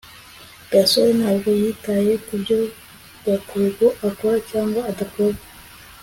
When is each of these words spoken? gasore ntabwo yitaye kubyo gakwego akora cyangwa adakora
gasore 0.71 1.11
ntabwo 1.19 1.49
yitaye 1.59 2.13
kubyo 2.25 2.59
gakwego 3.25 3.87
akora 4.09 4.37
cyangwa 4.51 4.81
adakora 4.91 5.37